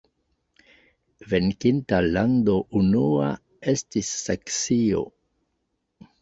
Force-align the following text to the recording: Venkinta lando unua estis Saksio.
Venkinta 1.33 1.99
lando 2.05 2.55
unua 2.79 3.29
estis 3.75 4.11
Saksio. 4.23 5.05